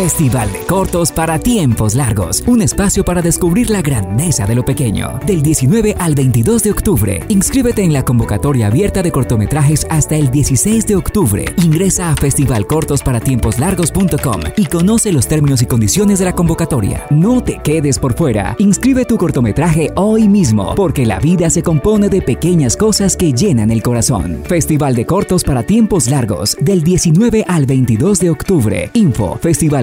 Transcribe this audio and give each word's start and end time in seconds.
Festival 0.00 0.50
de 0.50 0.60
Cortos 0.60 1.12
para 1.12 1.38
Tiempos 1.38 1.94
Largos. 1.94 2.42
Un 2.46 2.62
espacio 2.62 3.04
para 3.04 3.20
descubrir 3.20 3.68
la 3.68 3.82
grandeza 3.82 4.46
de 4.46 4.54
lo 4.54 4.64
pequeño. 4.64 5.20
Del 5.26 5.42
19 5.42 5.94
al 5.98 6.14
22 6.14 6.62
de 6.62 6.70
octubre. 6.70 7.22
Inscríbete 7.28 7.82
en 7.82 7.92
la 7.92 8.02
convocatoria 8.02 8.68
abierta 8.68 9.02
de 9.02 9.12
cortometrajes 9.12 9.86
hasta 9.90 10.16
el 10.16 10.30
16 10.30 10.86
de 10.86 10.96
octubre. 10.96 11.44
Ingresa 11.58 12.10
a 12.10 12.16
festivalcortosparatiemposlargos.com 12.16 14.40
y 14.56 14.64
conoce 14.64 15.12
los 15.12 15.28
términos 15.28 15.60
y 15.60 15.66
condiciones 15.66 16.20
de 16.20 16.24
la 16.24 16.32
convocatoria. 16.32 17.04
No 17.10 17.42
te 17.42 17.58
quedes 17.58 17.98
por 17.98 18.14
fuera. 18.14 18.56
Inscribe 18.58 19.04
tu 19.04 19.18
cortometraje 19.18 19.90
hoy 19.96 20.28
mismo, 20.28 20.74
porque 20.76 21.04
la 21.04 21.20
vida 21.20 21.50
se 21.50 21.62
compone 21.62 22.08
de 22.08 22.22
pequeñas 22.22 22.74
cosas 22.74 23.18
que 23.18 23.34
llenan 23.34 23.70
el 23.70 23.82
corazón. 23.82 24.40
Festival 24.44 24.94
de 24.94 25.04
Cortos 25.04 25.44
para 25.44 25.62
Tiempos 25.62 26.06
Largos. 26.06 26.56
Del 26.58 26.84
19 26.84 27.44
al 27.46 27.66
22 27.66 28.18
de 28.18 28.30
octubre. 28.30 28.88
Info 28.94 29.38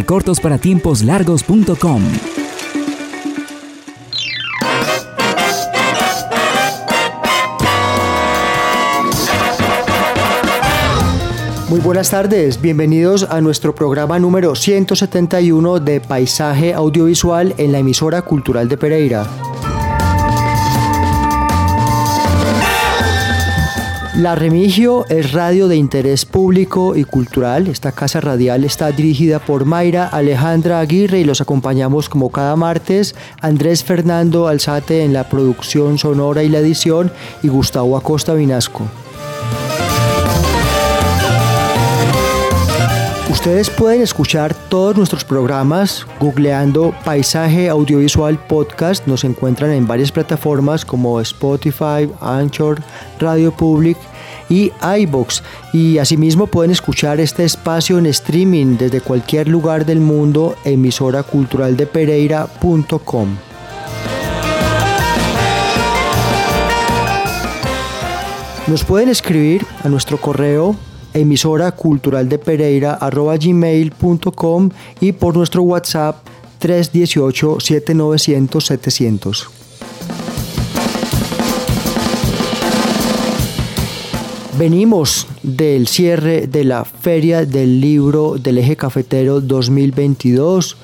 festivalcortosparatiemposlargos.com. 0.08 2.02
Muy 11.70 11.82
buenas 11.82 12.10
tardes, 12.10 12.62
bienvenidos 12.62 13.24
a 13.30 13.42
nuestro 13.42 13.76
programa 13.76 14.18
número 14.20 14.56
171 14.56 15.82
de 15.82 16.00
Paisaje 16.00 16.74
Audiovisual 16.74 17.54
en 17.58 17.74
la 17.74 17.80
emisora 17.80 18.22
cultural 18.22 18.70
de 18.70 18.78
Pereira. 18.78 19.28
La 24.18 24.34
Remigio 24.34 25.06
es 25.10 25.32
radio 25.32 25.68
de 25.68 25.76
interés 25.76 26.26
público 26.26 26.96
y 26.96 27.04
cultural. 27.04 27.68
Esta 27.68 27.92
casa 27.92 28.20
radial 28.20 28.64
está 28.64 28.92
dirigida 28.92 29.38
por 29.38 29.66
Mayra 29.66 30.08
Alejandra 30.08 30.80
Aguirre 30.80 31.20
y 31.20 31.24
los 31.24 31.40
acompañamos 31.40 32.10
como 32.10 32.32
cada 32.32 32.56
martes 32.56 33.14
Andrés 33.42 33.84
Fernando 33.84 34.48
Alzate 34.48 35.04
en 35.04 35.14
la 35.14 35.30
producción 35.30 36.00
sonora 36.00 36.42
y 36.42 36.50
la 36.50 36.58
edición 36.58 37.12
y 37.44 37.50
Gustavo 37.50 37.96
Acosta 37.96 38.34
Vinasco. 38.34 38.90
Ustedes 43.38 43.70
pueden 43.70 44.02
escuchar 44.02 44.54
todos 44.68 44.98
nuestros 44.98 45.24
programas 45.24 46.08
googleando 46.20 46.92
Paisaje 47.06 47.70
Audiovisual 47.70 48.40
Podcast. 48.40 49.06
Nos 49.06 49.24
encuentran 49.24 49.70
en 49.72 49.86
varias 49.86 50.12
plataformas 50.12 50.84
como 50.84 51.22
Spotify, 51.22 52.10
Anchor, 52.20 52.82
Radio 53.20 53.52
Public 53.52 53.96
y 54.50 54.72
iBox. 54.82 55.44
Y 55.72 56.00
asimismo 56.00 56.48
pueden 56.48 56.72
escuchar 56.72 57.20
este 57.20 57.44
espacio 57.46 58.00
en 58.00 58.08
streaming 58.08 58.76
desde 58.76 59.02
cualquier 59.02 59.48
lugar 59.48 59.86
del 59.86 60.00
mundo, 60.00 60.56
emisoraculturaldepereira.com. 60.66 63.38
Nos 68.66 68.84
pueden 68.84 69.10
escribir 69.10 69.64
a 69.84 69.90
nuestro 69.90 70.18
correo 70.18 70.76
emisora 71.18 71.72
cultural 71.72 72.30
de 72.30 72.38
Pereira 72.38 72.98
gmail.com 73.00 74.70
y 75.00 75.12
por 75.12 75.36
nuestro 75.36 75.64
WhatsApp 75.64 76.18
318 76.60 77.60
7900 77.60 78.66
700. 78.66 79.50
Venimos 84.58 85.28
del 85.44 85.88
cierre 85.88 86.48
de 86.48 86.64
la 86.64 86.84
Feria 86.84 87.46
del 87.46 87.80
Libro 87.80 88.38
del 88.40 88.58
Eje 88.58 88.76
Cafetero 88.76 89.40
2022. 89.40 90.78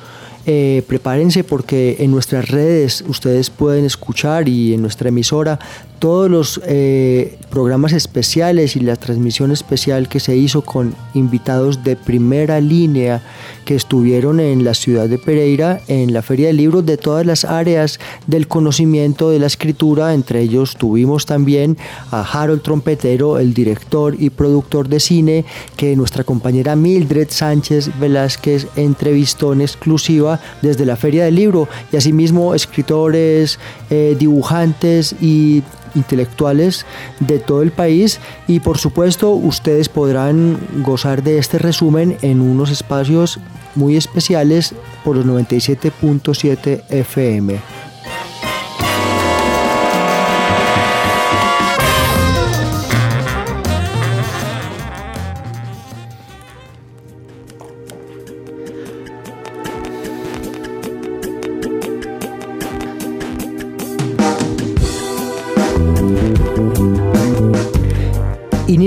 Eh, 0.45 0.83
prepárense 0.87 1.45
porque 1.45 1.97
en 1.99 2.11
nuestras 2.11 2.49
redes 2.49 3.03
ustedes 3.07 3.49
pueden 3.49 3.85
escuchar 3.85 4.49
y 4.49 4.73
en 4.73 4.81
nuestra 4.81 5.07
emisora 5.07 5.57
todos 5.99 6.29
los 6.29 6.59
eh, 6.65 7.37
programas 7.49 7.93
especiales 7.93 8.75
y 8.75 8.81
la 8.81 8.97
transmisión 8.97 9.51
especial 9.51 10.09
que 10.09 10.19
se 10.19 10.35
hizo 10.35 10.61
con 10.61 10.95
invitados 11.13 11.85
de 11.85 11.95
primera 11.95 12.59
línea 12.59 13.21
que 13.63 13.75
estuvieron 13.75 14.41
en 14.41 14.65
la 14.65 14.73
ciudad 14.73 15.07
de 15.07 15.17
Pereira 15.17 15.79
en 15.87 16.11
la 16.11 16.21
Feria 16.21 16.47
del 16.47 16.57
Libro 16.57 16.81
de 16.81 16.97
todas 16.97 17.25
las 17.25 17.45
áreas 17.45 18.01
del 18.27 18.49
conocimiento 18.49 19.29
de 19.29 19.39
la 19.39 19.47
escritura. 19.47 20.13
Entre 20.13 20.41
ellos 20.41 20.75
tuvimos 20.75 21.25
también 21.25 21.77
a 22.11 22.21
Harold 22.21 22.63
Trompetero, 22.63 23.39
el 23.39 23.53
director 23.53 24.15
y 24.19 24.29
productor 24.29 24.89
de 24.89 24.99
cine, 24.99 25.45
que 25.77 25.95
nuestra 25.95 26.25
compañera 26.25 26.75
Mildred 26.75 27.29
Sánchez 27.29 27.97
Velázquez 27.97 28.67
entrevistó 28.75 29.53
en 29.53 29.61
exclusiva 29.61 30.32
desde 30.61 30.85
la 30.85 30.95
Feria 30.95 31.25
del 31.25 31.35
Libro 31.35 31.67
y 31.91 31.97
asimismo 31.97 32.55
escritores, 32.55 33.59
eh, 33.89 34.15
dibujantes 34.17 35.15
y 35.21 35.63
intelectuales 35.95 36.85
de 37.19 37.39
todo 37.39 37.61
el 37.61 37.71
país 37.71 38.19
y 38.47 38.59
por 38.59 38.77
supuesto 38.77 39.31
ustedes 39.31 39.89
podrán 39.89 40.57
gozar 40.83 41.23
de 41.23 41.37
este 41.37 41.59
resumen 41.59 42.17
en 42.21 42.41
unos 42.41 42.71
espacios 42.71 43.39
muy 43.75 43.95
especiales 43.95 44.73
por 45.03 45.15
los 45.15 45.25
97.7 45.25 46.83
FM. 46.89 47.72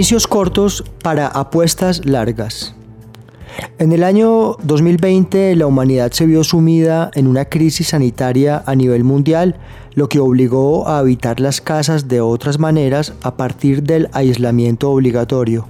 Inicios 0.07 0.29
cortos 0.29 0.85
para 1.03 1.27
apuestas 1.27 2.07
largas. 2.07 2.77
En 3.81 3.91
el 3.91 4.05
año 4.05 4.55
2020 4.63 5.57
la 5.57 5.67
humanidad 5.67 6.13
se 6.13 6.27
vio 6.27 6.45
sumida 6.45 7.11
en 7.15 7.27
una 7.27 7.47
crisis 7.47 7.89
sanitaria 7.89 8.63
a 8.67 8.77
nivel 8.77 9.03
mundial, 9.03 9.57
lo 9.95 10.09
que 10.09 10.21
obligó 10.21 10.87
a 10.87 10.99
habitar 10.99 11.41
las 11.41 11.61
casas 11.61 12.07
de 12.07 12.21
otras 12.21 12.61
maneras 12.61 13.15
a 13.25 13.37
partir 13.37 13.83
del 13.83 14.09
aislamiento 14.13 14.93
obligatorio. 14.93 15.67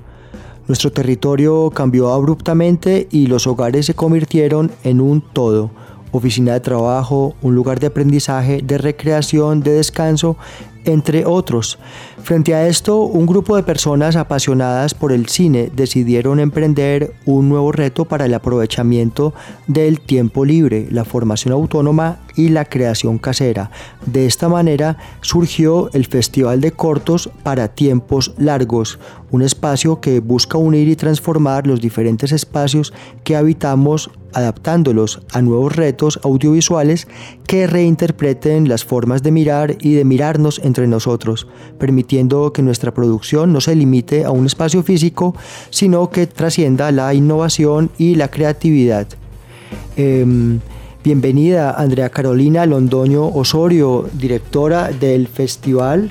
Nuestro 0.69 0.93
territorio 0.93 1.71
cambió 1.71 2.13
abruptamente 2.13 3.09
y 3.11 3.29
los 3.29 3.47
hogares 3.47 3.87
se 3.87 3.95
convirtieron 3.95 4.71
en 4.85 5.01
un 5.01 5.23
todo, 5.23 5.71
oficina 6.13 6.53
de 6.53 6.61
trabajo, 6.61 7.35
un 7.41 7.55
lugar 7.55 7.81
de 7.81 7.87
aprendizaje, 7.87 8.61
de 8.63 8.77
recreación, 8.77 9.61
de 9.61 9.73
descanso, 9.73 10.37
entre 10.87 11.27
otros. 11.27 11.79
Frente 12.23 12.55
a 12.55 12.67
esto, 12.67 13.01
un 13.03 13.27
grupo 13.27 13.57
de 13.57 13.63
personas 13.63 14.17
apasionadas 14.17 14.95
por 14.95 15.13
el 15.13 15.29
cine 15.29 15.71
decidieron 15.75 16.41
emprender 16.41 17.13
un 17.25 17.49
nuevo 17.49 17.73
reto 17.73 18.07
para 18.07 18.25
el 18.25 18.35
aprovechamiento 18.35 19.35
del 19.67 20.01
tiempo 20.01 20.45
libre, 20.45 20.87
la 20.91 21.05
formación 21.05 21.53
autónoma 21.53 22.19
y 22.37 22.51
la 22.51 22.65
creación 22.65 23.19
casera. 23.19 23.71
De 24.05 24.27
esta 24.27 24.49
manera 24.49 24.99
surgió 25.21 25.91
el 25.93 26.07
Festival 26.07 26.61
de 26.61 26.73
Cortos 26.73 27.31
para 27.43 27.69
Tiempos 27.69 28.33
Largos, 28.39 28.99
un 29.31 29.43
espacio 29.43 30.01
que 30.01 30.21
busca 30.21 30.59
unir 30.59 30.89
y 30.89 30.97
transformar 30.97 31.67
los 31.67 31.81
diferentes 31.81 32.33
espacios 32.33 32.93
que 33.25 33.37
habitamos 33.37 34.11
adaptándolos 34.33 35.23
a 35.33 35.41
nuevos 35.41 35.75
retos 35.75 36.21
audiovisuales 36.23 37.09
que 37.47 37.67
reinterpreten 37.67 38.69
las 38.69 38.85
formas 38.85 39.23
de 39.23 39.31
mirar 39.33 39.77
y 39.81 39.95
de 39.95 40.05
mirarnos 40.05 40.61
entre 40.63 40.87
nosotros, 40.87 41.47
permitiendo 41.79 42.53
que 42.53 42.61
nuestra 42.61 42.93
producción 42.93 43.53
no 43.53 43.63
se 43.63 43.75
limite 43.75 44.25
a 44.25 44.31
un 44.31 44.45
espacio 44.45 44.83
físico, 44.83 45.35
sino 45.71 46.11
que 46.11 46.27
trascienda 46.27 46.93
la 46.93 47.15
innovación 47.15 47.91
y 47.97 48.17
la 48.17 48.29
creatividad. 48.29 49.07
Em, 49.97 50.61
bienvenida 51.07 51.71
Andrea 51.71 52.09
Carolina 52.11 52.67
Londoño 52.67 53.29
Osorio, 53.29 54.11
directora 54.15 54.91
del 54.91 55.29
Festival 55.29 56.11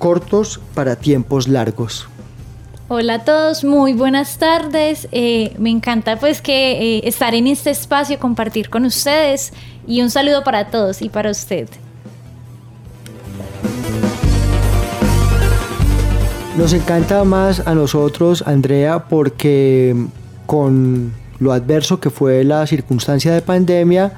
Cortos 0.00 0.60
para 0.74 0.96
Tiempos 0.96 1.46
Largos. 1.46 2.08
Hola 2.88 3.14
a 3.14 3.24
todos, 3.24 3.62
muy 3.62 3.92
buenas 3.92 4.38
tardes. 4.38 5.06
Eh, 5.12 5.54
me 5.58 5.70
encanta 5.70 6.18
pues 6.18 6.42
que 6.42 6.72
eh, 6.72 7.02
estar 7.04 7.36
en 7.36 7.46
este 7.46 7.70
espacio, 7.70 8.18
compartir 8.18 8.68
con 8.68 8.84
ustedes 8.84 9.52
y 9.86 10.02
un 10.02 10.10
saludo 10.10 10.42
para 10.42 10.70
todos 10.72 11.02
y 11.02 11.08
para 11.08 11.30
usted. 11.30 11.68
Nos 16.58 16.72
encanta 16.72 17.22
más 17.22 17.64
a 17.64 17.76
nosotros, 17.76 18.42
Andrea, 18.44 19.04
porque 19.08 19.94
con 20.46 21.12
lo 21.38 21.52
adverso 21.52 22.00
que 22.00 22.10
fue 22.10 22.44
la 22.44 22.66
circunstancia 22.66 23.32
de 23.32 23.42
pandemia, 23.42 24.12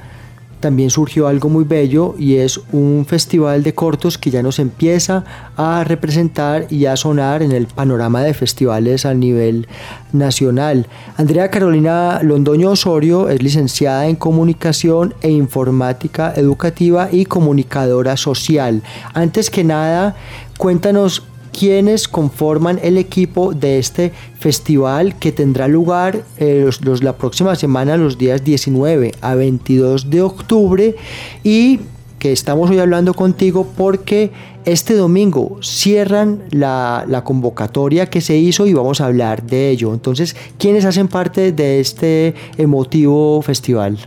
también 0.61 0.91
surgió 0.91 1.29
algo 1.29 1.49
muy 1.49 1.65
bello 1.65 2.15
y 2.19 2.37
es 2.37 2.61
un 2.73 3.07
festival 3.07 3.63
de 3.63 3.75
cortos 3.75 4.19
que 4.19 4.31
ya 4.31 4.43
nos 4.43 4.59
empieza 4.59 5.25
a 5.57 5.85
representar 5.85 6.67
y 6.71 6.87
a 6.87 6.97
sonar 6.97 7.43
en 7.43 7.53
el 7.53 7.67
panorama 7.69 8.23
de 8.23 8.35
festivales 8.35 9.07
a 9.07 9.15
nivel 9.15 9.69
nacional. 10.13 10.87
Andrea 11.17 11.51
Carolina 11.51 12.21
Londoño 12.23 12.71
Osorio 12.71 13.29
es 13.29 13.43
licenciada 13.43 14.09
en 14.09 14.17
comunicación 14.17 15.15
e 15.21 15.31
informática 15.31 16.33
educativa 16.35 17.09
y 17.13 17.25
comunicadora 17.25 18.17
social. 18.17 18.83
Antes 19.15 19.51
que 19.51 19.63
nada, 19.63 20.17
cuéntanos 20.57 21.23
quienes 21.53 22.09
conforman 22.09 22.79
el 22.83 22.99
equipo 22.99 23.53
de 23.53 23.79
este 23.79 24.13
festival 24.39 25.19
que 25.19 25.33
tendrá 25.33 25.69
lugar 25.69 26.23
eh, 26.39 26.69
la 27.03 27.17
próxima 27.17 27.55
semana, 27.57 27.97
los 27.97 28.19
días 28.19 28.45
19 28.45 29.13
a 29.21 29.35
22 29.35 30.11
de 30.11 30.23
octubre 30.23 30.97
y 31.43 31.81
que 32.19 32.33
estamos 32.33 32.71
hoy 32.71 32.79
hablando 32.79 33.15
contigo 33.15 33.67
porque 33.77 34.31
este 34.65 34.95
domingo 34.95 35.59
cierran 35.63 36.43
la, 36.51 37.05
la, 37.09 37.25
convocatoria 37.25 38.11
que 38.11 38.21
se 38.21 38.37
hizo 38.37 38.67
y 38.67 38.75
vamos 38.75 39.01
a 39.01 39.07
hablar 39.07 39.45
de 39.45 39.71
ello. 39.71 39.95
Entonces, 39.95 40.37
¿quiénes 40.59 40.85
hacen 40.85 41.09
parte 41.09 41.53
de 41.53 41.81
este 41.81 42.35
emotivo 42.57 43.41
festival? 43.43 43.99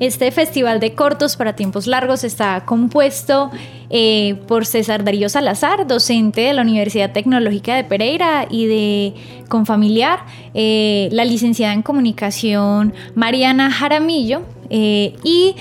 Este 0.00 0.30
festival 0.30 0.78
de 0.78 0.94
cortos 0.94 1.36
para 1.36 1.56
tiempos 1.56 1.88
largos 1.88 2.22
está 2.22 2.64
compuesto 2.64 3.50
eh, 3.90 4.36
por 4.46 4.64
César 4.64 5.02
Darío 5.02 5.28
Salazar, 5.28 5.88
docente 5.88 6.42
de 6.42 6.52
la 6.52 6.62
Universidad 6.62 7.10
Tecnológica 7.10 7.74
de 7.74 7.82
Pereira 7.82 8.46
y 8.48 8.66
de 8.66 9.14
Confamiliar, 9.48 10.20
eh, 10.54 11.08
la 11.10 11.24
licenciada 11.24 11.72
en 11.72 11.82
comunicación 11.82 12.94
Mariana 13.16 13.72
Jaramillo, 13.72 14.42
eh, 14.70 15.14
y 15.24 15.56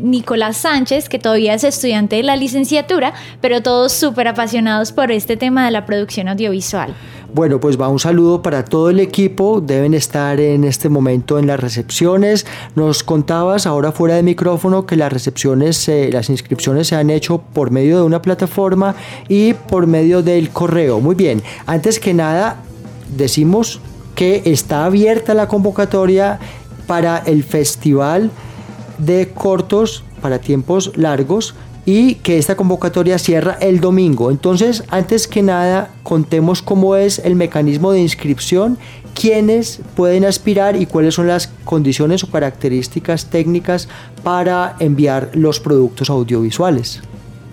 Nicolás 0.00 0.56
Sánchez, 0.56 1.10
que 1.10 1.18
todavía 1.18 1.52
es 1.52 1.62
estudiante 1.62 2.16
de 2.16 2.22
la 2.22 2.36
licenciatura, 2.36 3.12
pero 3.42 3.62
todos 3.62 3.92
súper 3.92 4.28
apasionados 4.28 4.92
por 4.92 5.12
este 5.12 5.36
tema 5.36 5.66
de 5.66 5.70
la 5.70 5.84
producción 5.84 6.28
audiovisual. 6.28 6.94
Bueno, 7.34 7.58
pues 7.58 7.80
va 7.80 7.88
un 7.88 7.98
saludo 7.98 8.42
para 8.42 8.64
todo 8.64 8.90
el 8.90 9.00
equipo. 9.00 9.60
Deben 9.60 9.92
estar 9.92 10.38
en 10.38 10.62
este 10.62 10.88
momento 10.88 11.36
en 11.36 11.48
las 11.48 11.58
recepciones. 11.58 12.46
Nos 12.76 13.02
contabas 13.02 13.66
ahora 13.66 13.90
fuera 13.90 14.14
de 14.14 14.22
micrófono 14.22 14.86
que 14.86 14.94
las 14.94 15.12
recepciones, 15.12 15.90
las 16.12 16.30
inscripciones 16.30 16.86
se 16.86 16.94
han 16.94 17.10
hecho 17.10 17.38
por 17.38 17.72
medio 17.72 17.96
de 17.96 18.04
una 18.04 18.22
plataforma 18.22 18.94
y 19.28 19.54
por 19.54 19.88
medio 19.88 20.22
del 20.22 20.50
correo. 20.50 21.00
Muy 21.00 21.16
bien. 21.16 21.42
Antes 21.66 21.98
que 21.98 22.14
nada, 22.14 22.58
decimos 23.16 23.80
que 24.14 24.42
está 24.44 24.84
abierta 24.84 25.34
la 25.34 25.48
convocatoria 25.48 26.38
para 26.86 27.18
el 27.18 27.42
festival 27.42 28.30
de 28.98 29.30
cortos 29.34 30.04
para 30.22 30.38
tiempos 30.38 30.96
largos 30.96 31.56
y 31.86 32.16
que 32.16 32.38
esta 32.38 32.56
convocatoria 32.56 33.18
cierra 33.18 33.58
el 33.60 33.80
domingo. 33.80 34.30
Entonces, 34.30 34.84
antes 34.88 35.28
que 35.28 35.42
nada, 35.42 35.90
contemos 36.02 36.62
cómo 36.62 36.96
es 36.96 37.18
el 37.18 37.34
mecanismo 37.34 37.92
de 37.92 38.00
inscripción, 38.00 38.78
quiénes 39.14 39.80
pueden 39.94 40.24
aspirar 40.24 40.76
y 40.76 40.86
cuáles 40.86 41.14
son 41.14 41.28
las 41.28 41.48
condiciones 41.64 42.24
o 42.24 42.30
características 42.30 43.26
técnicas 43.26 43.88
para 44.22 44.76
enviar 44.80 45.30
los 45.34 45.60
productos 45.60 46.10
audiovisuales. 46.10 47.02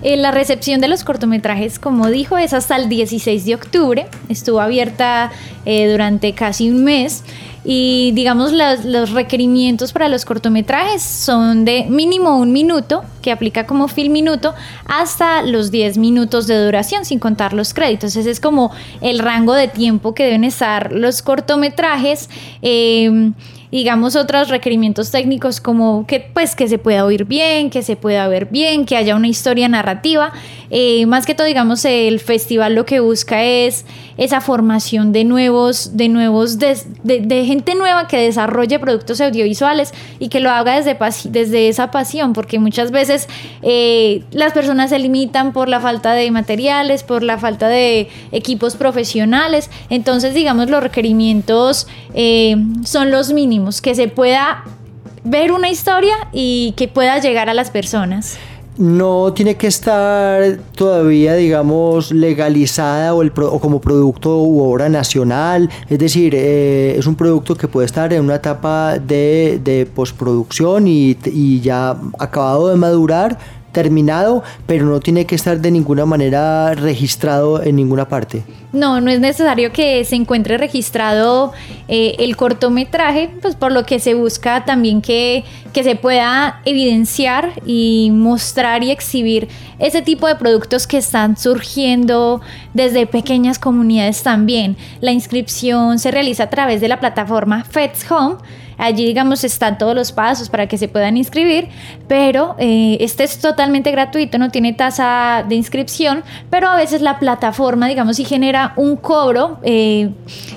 Eh, 0.03 0.17
la 0.17 0.31
recepción 0.31 0.81
de 0.81 0.87
los 0.87 1.03
cortometrajes, 1.03 1.77
como 1.77 2.09
dijo, 2.09 2.37
es 2.37 2.53
hasta 2.53 2.75
el 2.75 2.89
16 2.89 3.45
de 3.45 3.53
octubre. 3.53 4.07
Estuvo 4.29 4.59
abierta 4.59 5.31
eh, 5.65 5.91
durante 5.91 6.33
casi 6.33 6.71
un 6.71 6.83
mes. 6.83 7.23
Y 7.63 8.11
digamos, 8.13 8.53
los, 8.53 9.11
requerimientos 9.11 9.93
para 9.93 10.09
los 10.09 10.25
cortometrajes 10.25 11.03
son 11.03 11.63
de 11.63 11.85
mínimo 11.89 12.37
un 12.37 12.51
minuto, 12.51 13.03
que 13.21 13.31
aplica 13.31 13.67
como 13.67 13.87
film 13.87 14.13
minuto, 14.13 14.55
hasta 14.87 15.43
los 15.43 15.69
10 15.69 15.97
minutos 15.97 16.47
de 16.47 16.63
duración, 16.63 17.05
sin 17.05 17.19
contar 17.19 17.53
los 17.53 17.73
créditos. 17.73 18.15
Ese 18.15 18.31
es 18.31 18.39
como 18.39 18.71
el 19.01 19.19
rango 19.19 19.53
de 19.53 19.67
tiempo 19.67 20.15
que 20.15 20.23
deben 20.23 20.43
estar 20.43 20.91
los 20.91 21.21
cortometrajes. 21.21 22.29
Eh, 22.63 23.31
digamos, 23.71 24.17
otros 24.17 24.49
requerimientos 24.49 25.11
técnicos 25.11 25.61
como 25.61 26.05
que, 26.05 26.19
pues, 26.19 26.55
que 26.55 26.67
se 26.67 26.77
pueda 26.77 27.05
oír 27.05 27.25
bien, 27.25 27.69
que 27.69 27.81
se 27.81 27.95
pueda 27.95 28.27
ver 28.27 28.47
bien, 28.47 28.85
que 28.85 28.97
haya 28.97 29.15
una 29.15 29.29
historia 29.29 29.69
narrativa. 29.69 30.33
Eh, 30.73 31.05
más 31.05 31.25
que 31.25 31.35
todo, 31.35 31.45
digamos, 31.45 31.83
el 31.83 32.21
festival 32.21 32.75
lo 32.75 32.85
que 32.85 33.01
busca 33.01 33.43
es 33.43 33.85
esa 34.17 34.39
formación 34.39 35.11
de 35.11 35.25
nuevos, 35.25 35.97
de 35.97 36.07
nuevos, 36.07 36.57
de, 36.59 37.43
gente 37.45 37.75
nueva 37.75 38.07
que 38.07 38.17
desarrolle 38.17 38.79
productos 38.79 39.19
audiovisuales 39.19 39.93
y 40.17 40.29
que 40.29 40.39
lo 40.39 40.49
haga 40.49 40.81
desde, 40.81 40.97
desde 41.29 41.67
esa 41.67 41.91
pasión, 41.91 42.31
porque 42.31 42.57
muchas 42.57 42.91
veces 42.91 43.27
eh, 43.61 44.23
las 44.31 44.53
personas 44.53 44.91
se 44.91 44.99
limitan 44.99 45.51
por 45.51 45.67
la 45.67 45.81
falta 45.81 46.13
de 46.13 46.31
materiales, 46.31 47.03
por 47.03 47.21
la 47.21 47.37
falta 47.37 47.67
de 47.67 48.07
equipos 48.31 48.77
profesionales. 48.77 49.69
Entonces, 49.89 50.33
digamos, 50.33 50.69
los 50.69 50.81
requerimientos 50.81 51.87
eh, 52.13 52.55
son 52.85 53.11
los 53.11 53.33
mínimos 53.33 53.81
que 53.81 53.93
se 53.93 54.07
pueda 54.07 54.63
ver 55.23 55.51
una 55.51 55.69
historia 55.69 56.15
y 56.31 56.73
que 56.77 56.87
pueda 56.87 57.19
llegar 57.19 57.49
a 57.49 57.53
las 57.53 57.71
personas 57.71 58.39
no 58.81 59.31
tiene 59.33 59.57
que 59.57 59.67
estar 59.67 60.57
todavía, 60.75 61.35
digamos, 61.35 62.11
legalizada 62.11 63.13
o, 63.13 63.21
el, 63.21 63.31
como 63.31 63.79
producto 63.79 64.41
u 64.41 64.59
obra 64.59 64.89
nacional. 64.89 65.69
Es 65.87 65.99
decir, 65.99 66.33
eh, 66.35 66.95
es 66.97 67.05
un 67.05 67.15
producto 67.15 67.55
que 67.55 67.67
puede 67.67 67.85
estar 67.85 68.11
en 68.11 68.23
una 68.23 68.35
etapa 68.35 68.97
de, 68.97 69.61
de 69.63 69.85
postproducción 69.85 70.87
y, 70.87 71.15
y, 71.25 71.61
ya 71.61 71.95
acabado 72.17 72.69
de 72.69 72.75
madurar, 72.75 73.37
terminado, 73.71 74.43
pero 74.67 74.85
no 74.85 74.99
tiene 74.99 75.25
que 75.25 75.35
estar 75.35 75.59
de 75.59 75.71
ninguna 75.71 76.05
manera 76.05 76.73
registrado 76.75 77.61
en 77.63 77.75
ninguna 77.75 78.07
parte. 78.07 78.43
No, 78.73 79.01
no 79.01 79.11
es 79.11 79.19
necesario 79.19 79.73
que 79.73 80.05
se 80.05 80.15
encuentre 80.15 80.57
registrado 80.57 81.51
eh, 81.89 82.15
el 82.19 82.37
cortometraje, 82.37 83.29
pues 83.41 83.55
por 83.55 83.73
lo 83.73 83.85
que 83.85 83.99
se 83.99 84.13
busca 84.13 84.63
también 84.63 85.01
que, 85.01 85.43
que 85.73 85.83
se 85.83 85.95
pueda 85.95 86.61
evidenciar 86.63 87.51
y 87.65 88.11
mostrar 88.13 88.83
y 88.83 88.91
exhibir 88.91 89.49
ese 89.77 90.01
tipo 90.01 90.27
de 90.27 90.35
productos 90.35 90.87
que 90.87 90.97
están 90.97 91.35
surgiendo 91.35 92.39
desde 92.73 93.07
pequeñas 93.07 93.59
comunidades 93.59 94.23
también. 94.23 94.77
La 95.01 95.11
inscripción 95.11 95.99
se 95.99 96.11
realiza 96.11 96.43
a 96.43 96.49
través 96.49 96.79
de 96.79 96.87
la 96.87 97.01
plataforma 97.01 97.65
Feds 97.65 98.09
Home 98.09 98.37
Allí, 98.81 99.05
digamos, 99.05 99.43
están 99.43 99.77
todos 99.77 99.93
los 99.93 100.11
pasos 100.11 100.49
para 100.49 100.65
que 100.65 100.75
se 100.75 100.87
puedan 100.87 101.15
inscribir, 101.15 101.67
pero 102.07 102.55
eh, 102.57 102.97
este 102.99 103.23
es 103.23 103.37
totalmente 103.37 103.91
gratuito, 103.91 104.39
no 104.39 104.49
tiene 104.49 104.73
tasa 104.73 105.45
de 105.47 105.53
inscripción, 105.53 106.23
pero 106.49 106.67
a 106.67 106.75
veces 106.75 107.03
la 107.03 107.19
plataforma, 107.19 107.87
digamos, 107.87 108.15
si 108.17 108.25
genera 108.25 108.73
un 108.77 108.97
cobro. 108.97 109.59
Eh, 109.61 110.09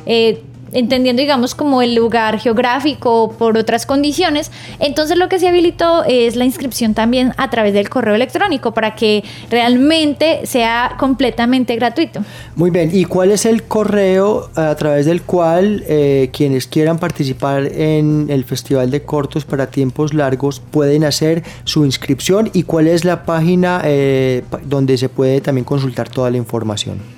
eh, 0.06 0.42
entendiendo, 0.74 1.20
digamos, 1.20 1.54
como 1.54 1.82
el 1.82 1.94
lugar 1.94 2.38
geográfico 2.38 3.34
por 3.38 3.56
otras 3.56 3.86
condiciones. 3.86 4.50
Entonces 4.78 5.16
lo 5.16 5.28
que 5.28 5.38
se 5.38 5.48
habilitó 5.48 6.04
es 6.04 6.36
la 6.36 6.44
inscripción 6.44 6.94
también 6.94 7.32
a 7.36 7.48
través 7.50 7.72
del 7.72 7.88
correo 7.88 8.14
electrónico 8.14 8.74
para 8.74 8.94
que 8.94 9.24
realmente 9.50 10.46
sea 10.46 10.96
completamente 10.98 11.76
gratuito. 11.76 12.20
Muy 12.56 12.70
bien, 12.70 12.90
¿y 12.92 13.04
cuál 13.04 13.30
es 13.30 13.46
el 13.46 13.62
correo 13.62 14.50
a 14.54 14.74
través 14.74 15.06
del 15.06 15.22
cual 15.22 15.84
eh, 15.88 16.30
quienes 16.32 16.66
quieran 16.66 16.98
participar 16.98 17.66
en 17.66 18.26
el 18.28 18.44
Festival 18.44 18.90
de 18.90 19.02
Cortos 19.02 19.44
para 19.44 19.68
Tiempos 19.68 20.14
Largos 20.14 20.60
pueden 20.70 21.04
hacer 21.04 21.42
su 21.64 21.84
inscripción 21.84 22.50
y 22.52 22.64
cuál 22.64 22.88
es 22.88 23.04
la 23.04 23.24
página 23.24 23.80
eh, 23.84 24.42
donde 24.64 24.98
se 24.98 25.08
puede 25.08 25.40
también 25.40 25.64
consultar 25.64 26.08
toda 26.08 26.30
la 26.30 26.36
información? 26.36 27.13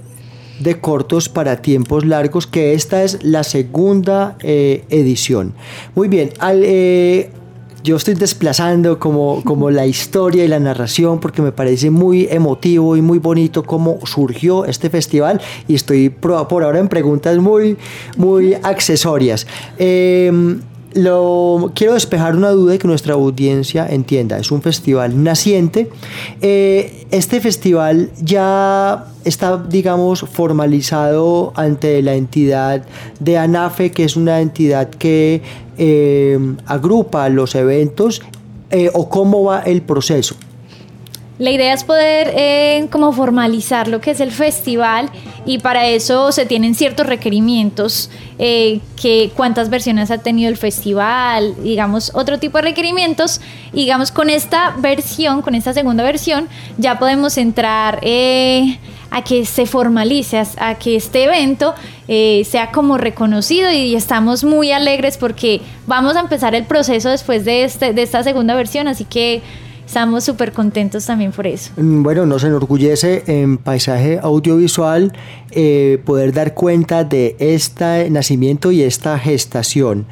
de 0.60 0.78
cortos 0.80 1.30
para 1.30 1.62
tiempos 1.62 2.04
largos, 2.04 2.46
que 2.46 2.74
esta 2.74 3.04
es 3.04 3.24
la 3.24 3.42
segunda 3.42 4.36
eh, 4.40 4.84
edición. 4.90 5.54
Muy 5.94 6.08
bien, 6.08 6.30
eh, 6.42 7.30
yo 7.84 7.96
estoy 7.96 8.14
desplazando 8.14 8.98
como, 8.98 9.42
como 9.44 9.70
la 9.70 9.86
historia 9.86 10.44
y 10.44 10.48
la 10.48 10.60
narración 10.60 11.20
porque 11.20 11.42
me 11.42 11.52
parece 11.52 11.90
muy 11.90 12.28
emotivo 12.30 12.96
y 12.96 13.02
muy 13.02 13.18
bonito 13.18 13.64
cómo 13.64 13.98
surgió 14.04 14.64
este 14.64 14.90
festival 14.90 15.40
y 15.68 15.74
estoy 15.74 16.08
por, 16.08 16.32
ahora 16.32 16.78
en 16.78 16.88
preguntas 16.88 17.36
muy, 17.38 17.76
muy 18.16 18.54
accesorias. 18.54 19.46
Em, 19.78 20.60
lo, 20.94 21.72
quiero 21.74 21.94
despejar 21.94 22.36
una 22.36 22.50
duda 22.50 22.74
y 22.74 22.78
que 22.78 22.86
nuestra 22.86 23.14
audiencia 23.14 23.86
entienda. 23.88 24.38
Es 24.38 24.50
un 24.50 24.62
festival 24.62 25.22
naciente. 25.22 25.90
Eh, 26.40 27.06
este 27.10 27.40
festival 27.40 28.10
ya 28.20 29.06
está, 29.24 29.56
digamos, 29.56 30.20
formalizado 30.20 31.52
ante 31.56 32.02
la 32.02 32.14
entidad 32.14 32.84
de 33.20 33.38
ANAFE, 33.38 33.90
que 33.90 34.04
es 34.04 34.16
una 34.16 34.40
entidad 34.40 34.90
que 34.90 35.42
eh, 35.84 36.38
agrupa 36.66 37.28
los 37.28 37.56
eventos, 37.56 38.22
eh, 38.70 38.88
o 38.94 39.08
cómo 39.08 39.42
va 39.42 39.62
el 39.62 39.82
proceso. 39.82 40.36
La 41.38 41.50
idea 41.50 41.74
es 41.74 41.82
poder 41.82 42.30
eh, 42.36 42.86
como 42.92 43.12
formalizar 43.12 43.88
lo 43.88 44.00
que 44.00 44.12
es 44.12 44.20
el 44.20 44.30
festival 44.30 45.10
y 45.44 45.58
para 45.58 45.88
eso 45.88 46.30
se 46.30 46.46
tienen 46.46 46.76
ciertos 46.76 47.06
requerimientos, 47.06 48.10
eh, 48.38 48.78
que 49.00 49.32
cuántas 49.34 49.68
versiones 49.68 50.12
ha 50.12 50.18
tenido 50.18 50.48
el 50.48 50.56
festival, 50.56 51.56
digamos, 51.64 52.12
otro 52.14 52.38
tipo 52.38 52.58
de 52.58 52.62
requerimientos. 52.62 53.40
digamos, 53.72 54.12
con 54.12 54.30
esta 54.30 54.76
versión, 54.78 55.42
con 55.42 55.56
esta 55.56 55.72
segunda 55.72 56.04
versión, 56.04 56.48
ya 56.78 57.00
podemos 57.00 57.36
entrar 57.38 57.98
eh, 58.02 58.78
a 59.12 59.22
que 59.22 59.44
se 59.44 59.66
formalice, 59.66 60.42
a, 60.58 60.74
que 60.76 60.96
este 60.96 61.24
evento 61.24 61.74
sea 62.08 62.70
como 62.72 62.98
reconocido 62.98 63.70
y 63.70 63.94
estamos 63.94 64.42
muy 64.42 64.72
alegres 64.72 65.16
porque 65.16 65.60
vamos 65.86 66.16
a 66.16 66.20
empezar 66.20 66.54
el 66.54 66.64
proceso 66.64 67.10
después 67.10 67.44
de, 67.44 67.64
este, 67.64 67.92
de 67.92 68.02
esta 68.02 68.22
segunda 68.22 68.54
versión, 68.54 68.88
así 68.88 69.04
que 69.04 69.42
estamos 69.92 70.24
súper 70.24 70.52
contentos 70.52 71.04
también 71.04 71.32
por 71.32 71.46
eso. 71.46 71.70
Mm, 71.76 72.02
bueno, 72.02 72.24
nos 72.24 72.44
enorgullece 72.44 73.24
en 73.26 73.58
paisaje 73.58 74.18
audiovisual 74.22 75.12
eh, 75.50 76.00
poder 76.06 76.32
dar 76.32 76.54
cuenta 76.54 77.04
de 77.04 77.36
este 77.38 78.08
nacimiento 78.08 78.72
y 78.72 78.82
esta 78.82 79.18
gestación. 79.18 80.06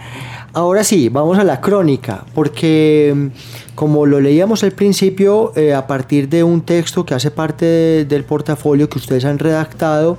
Ahora 0.52 0.84
sí, 0.84 1.08
vamos 1.08 1.38
a 1.38 1.44
la 1.44 1.62
crónica, 1.62 2.26
porque 2.34 3.14
mm, 3.16 3.26
como 3.74 4.06
lo 4.06 4.20
leíamos 4.20 4.62
al 4.64 4.72
principio, 4.72 5.52
eh, 5.56 5.74
a 5.74 5.86
partir 5.86 6.28
de 6.28 6.44
un 6.44 6.62
texto 6.62 7.04
que 7.04 7.14
hace 7.14 7.30
parte 7.30 8.04
del 8.04 8.24
portafolio 8.24 8.88
que 8.88 8.98
ustedes 8.98 9.24
han 9.24 9.38
redactado, 9.38 10.18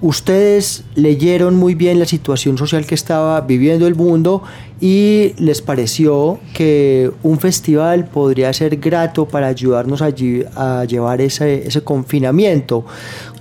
ustedes 0.00 0.84
leyeron 0.94 1.56
muy 1.56 1.74
bien 1.74 1.98
la 1.98 2.06
situación 2.06 2.56
social 2.56 2.86
que 2.86 2.94
estaba 2.94 3.40
viviendo 3.42 3.86
el 3.86 3.94
mundo 3.94 4.42
y 4.80 5.34
les 5.38 5.60
pareció 5.60 6.38
que 6.54 7.10
un 7.22 7.38
festival 7.38 8.06
podría 8.06 8.52
ser 8.52 8.76
grato 8.76 9.26
para 9.26 9.48
ayudarnos 9.48 10.00
allí 10.00 10.42
a 10.56 10.84
llevar 10.84 11.20
ese, 11.20 11.66
ese 11.66 11.82
confinamiento. 11.82 12.84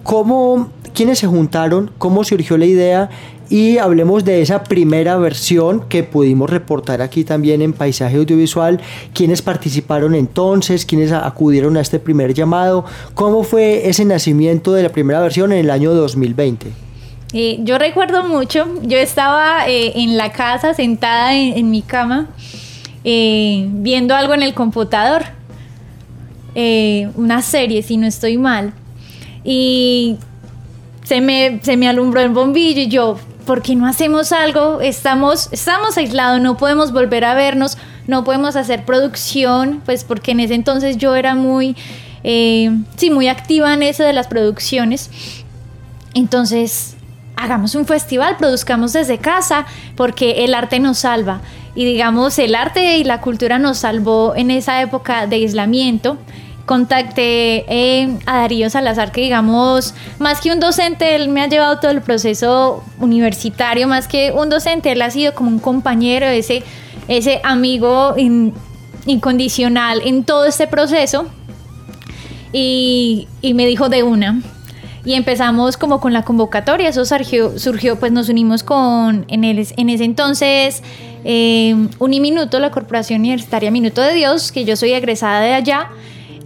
¿Cómo, 0.03 0.69
¿Quiénes 0.93 1.19
se 1.19 1.27
juntaron? 1.27 1.91
¿Cómo 1.97 2.23
surgió 2.23 2.57
la 2.57 2.65
idea? 2.65 3.09
Y 3.49 3.79
hablemos 3.79 4.23
de 4.23 4.41
esa 4.41 4.63
primera 4.63 5.17
versión 5.17 5.87
que 5.89 6.03
pudimos 6.03 6.49
reportar 6.49 7.01
aquí 7.01 7.23
también 7.23 7.61
en 7.61 7.73
Paisaje 7.73 8.17
Audiovisual, 8.17 8.79
quiénes 9.13 9.41
participaron 9.41 10.13
entonces, 10.13 10.85
quiénes 10.85 11.11
acudieron 11.11 11.75
a 11.75 11.81
este 11.81 11.99
primer 11.99 12.33
llamado, 12.33 12.85
cómo 13.15 13.43
fue 13.43 13.89
ese 13.89 14.05
nacimiento 14.05 14.73
de 14.73 14.83
la 14.83 14.89
primera 14.89 15.19
versión 15.19 15.51
en 15.51 15.59
el 15.59 15.71
año 15.71 15.93
2020. 15.93 16.67
Eh, 17.33 17.59
yo 17.61 17.77
recuerdo 17.77 18.23
mucho, 18.23 18.67
yo 18.83 18.97
estaba 18.97 19.67
eh, 19.67 19.93
en 19.95 20.17
la 20.17 20.31
casa 20.31 20.73
sentada 20.73 21.35
en, 21.35 21.69
mi 21.69 21.81
cama 21.81 22.29
eh, 23.03 23.67
viendo 23.69 24.15
algo 24.15 24.33
en 24.33 24.43
el 24.43 24.53
computador, 24.53 25.23
una 27.15 27.41
serie 27.41 27.81
si 27.83 27.95
no 27.95 28.05
estoy 28.05 28.37
mal, 28.37 28.73
y 29.45 30.17
se 31.03 31.21
me, 31.21 31.59
se 31.61 31.77
me 31.77 31.87
alumbró 31.87 32.19
el 32.19 32.29
bombillo 32.29 32.81
y 32.81 32.87
yo, 32.87 33.17
¿por 33.49 33.63
qué 33.63 33.75
no 33.75 33.87
hacemos 33.87 34.31
algo? 34.31 34.79
Estamos, 34.79 35.49
estamos 35.51 35.97
aislados, 35.97 36.39
no 36.39 36.55
podemos 36.55 36.91
volver 36.91 37.25
a 37.25 37.33
vernos, 37.33 37.79
no 38.05 38.23
podemos 38.23 38.55
hacer 38.55 38.85
producción, 38.85 39.81
pues 39.85 40.03
porque 40.03 40.33
en 40.33 40.41
ese 40.41 40.53
entonces 40.53 40.97
yo 40.97 41.15
era 41.15 41.33
muy, 41.33 41.75
eh, 42.23 42.69
sí, 42.95 43.09
muy 43.09 43.27
activa 43.27 43.73
en 43.73 43.81
eso 43.81 44.03
de 44.03 44.13
las 44.13 44.27
producciones. 44.27 45.09
Entonces, 46.13 46.95
hagamos 47.37 47.73
un 47.73 47.87
festival, 47.87 48.37
produzcamos 48.37 48.93
desde 48.93 49.17
casa, 49.17 49.65
porque 49.95 50.45
el 50.45 50.53
arte 50.53 50.79
nos 50.79 50.99
salva. 50.99 51.41
Y 51.73 51.85
digamos, 51.85 52.37
el 52.37 52.53
arte 52.53 52.99
y 52.99 53.03
la 53.03 53.19
cultura 53.19 53.57
nos 53.57 53.79
salvó 53.79 54.35
en 54.35 54.51
esa 54.51 54.79
época 54.79 55.25
de 55.25 55.37
aislamiento 55.37 56.19
contacté 56.69 57.65
eh, 57.67 58.19
a 58.27 58.41
Darío 58.41 58.69
Salazar, 58.69 59.11
que 59.11 59.21
digamos, 59.21 59.95
más 60.19 60.39
que 60.39 60.51
un 60.51 60.59
docente, 60.59 61.15
él 61.15 61.29
me 61.29 61.41
ha 61.41 61.47
llevado 61.47 61.79
todo 61.79 61.89
el 61.89 62.03
proceso 62.03 62.83
universitario, 62.99 63.87
más 63.87 64.07
que 64.07 64.31
un 64.31 64.49
docente, 64.49 64.91
él 64.91 65.01
ha 65.01 65.09
sido 65.09 65.33
como 65.33 65.49
un 65.49 65.57
compañero, 65.57 66.27
ese, 66.27 66.61
ese 67.07 67.41
amigo 67.43 68.13
incondicional 69.07 70.03
en 70.05 70.23
todo 70.23 70.45
este 70.45 70.67
proceso. 70.67 71.25
Y, 72.53 73.27
me 73.41 73.65
dijo 73.65 73.89
de 73.89 74.03
una. 74.03 74.39
Y 75.03 75.13
empezamos 75.13 75.75
como 75.75 75.99
con 75.99 76.13
la 76.13 76.21
convocatoria, 76.21 76.89
eso 76.89 77.03
surgió, 77.03 77.57
surgió 77.57 77.99
pues 77.99 78.11
nos 78.11 78.29
unimos 78.29 78.61
con, 78.61 79.25
en, 79.27 79.43
el, 79.43 79.67
en 79.75 79.89
ese 79.89 80.03
entonces, 80.03 80.83
eh, 81.23 81.75
Uniminuto, 81.97 82.59
la 82.59 82.69
Corporación 82.69 83.21
Universitaria 83.21 83.71
Minuto 83.71 84.01
de 84.01 84.13
Dios, 84.13 84.51
que 84.51 84.65
yo 84.65 84.75
soy 84.75 84.93
egresada 84.93 85.41
de 85.41 85.53
allá 85.53 85.89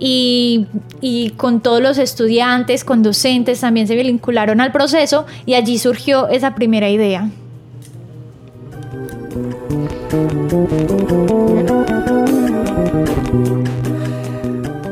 y, 0.06 1.34
con 1.38 1.62
todos 1.62 1.82
los 1.82 1.98
estudiantes, 1.98 2.84
con 2.84 3.04
docentes 3.04 3.62
también 3.62 3.88
se 3.88 3.96
vincularon 3.96 4.60
al 4.60 4.74
proceso 4.74 5.26
y 5.46 5.54
allí 5.54 5.78
surgió 5.78 6.28
esa 6.28 6.56
primera 6.56 6.90
idea. 6.90 7.30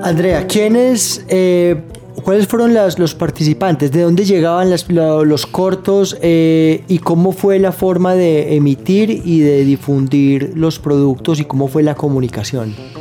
Andrea, 0.02 0.48
¿quiénes, 0.48 1.26
eh, 1.28 1.82
cuáles 2.24 2.48
fueron 2.48 2.74
los 2.74 3.14
participantes? 3.14 3.92
¿De 3.92 4.04
dónde 4.04 4.24
llegaban 4.24 4.70
los 4.70 5.46
cortos 5.46 6.18
eh, 6.22 6.86
y 6.88 7.00
cómo 7.00 7.34
fue 7.34 7.60
la 7.60 7.74
forma 7.74 8.16
de 8.16 8.56
emitir 8.56 9.10
y 9.26 9.42
de 9.42 9.66
difundir 9.66 10.54
los 10.56 10.80
productos 10.80 11.42
y 11.42 11.46
cómo 11.46 11.68
fue 11.68 11.84
la 11.84 11.96
comunicación? 11.96 13.01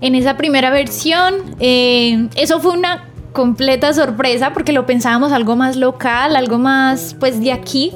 En 0.00 0.14
esa 0.14 0.36
primera 0.36 0.70
versión. 0.70 1.34
Eh, 1.60 2.28
eso 2.36 2.60
fue 2.60 2.72
una 2.72 3.08
completa 3.32 3.92
sorpresa 3.92 4.52
porque 4.52 4.72
lo 4.72 4.86
pensábamos 4.86 5.32
algo 5.32 5.56
más 5.56 5.76
local, 5.76 6.36
algo 6.36 6.58
más 6.58 7.14
pues 7.18 7.40
de 7.40 7.52
aquí. 7.52 7.92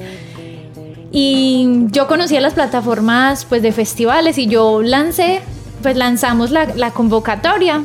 Y 1.11 1.85
yo 1.91 2.07
conocía 2.07 2.41
las 2.41 2.53
plataformas 2.53 3.45
pues 3.45 3.61
de 3.61 3.71
festivales 3.71 4.37
y 4.37 4.47
yo 4.47 4.81
lancé, 4.81 5.41
pues 5.81 5.95
lanzamos 5.95 6.49
la, 6.49 6.91
convocatoria 6.91 7.83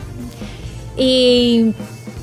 y, 0.97 1.75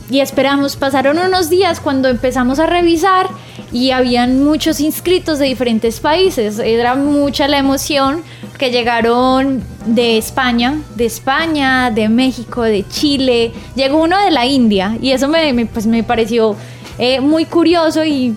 y 0.09 0.19
esperamos, 0.19 0.77
pasaron 0.77 1.19
unos 1.19 1.49
días 1.49 1.79
cuando 1.79 2.09
empezamos 2.09 2.57
a 2.57 2.65
revisar 2.65 3.27
y 3.71 3.91
habían 3.91 4.43
muchos 4.43 4.79
inscritos 4.79 5.37
de 5.37 5.45
diferentes 5.45 5.99
países, 5.99 6.57
era 6.59 6.95
mucha 6.95 7.47
la 7.47 7.59
emoción 7.59 8.23
que 8.57 8.71
llegaron 8.71 9.63
de 9.85 10.17
España, 10.17 10.81
de 10.95 11.05
España, 11.05 11.91
de 11.91 12.09
México, 12.09 12.63
de 12.63 12.87
Chile, 12.87 13.51
llegó 13.75 14.01
uno 14.01 14.17
de 14.23 14.31
la 14.31 14.45
India 14.45 14.97
y 15.01 15.11
eso 15.11 15.27
me, 15.27 15.65
pues 15.65 15.85
me 15.85 16.03
pareció 16.03 16.55
eh, 16.97 17.19
muy 17.19 17.45
curioso 17.45 18.03
y 18.05 18.35